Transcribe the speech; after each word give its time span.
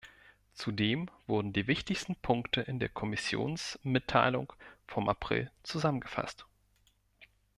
Zudem 0.55 1.11
wurden 1.27 1.53
die 1.53 1.67
wichtigsten 1.67 2.15
Punkte 2.15 2.61
in 2.61 2.79
der 2.79 2.89
Kommissionsmitteilung 2.89 4.51
vom 4.87 5.07
April 5.07 5.51
zusammengefasst. 5.61 6.47